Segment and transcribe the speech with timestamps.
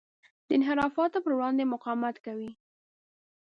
[0.47, 2.51] د انحرافاتو پر وړاندې مقاومت کوي.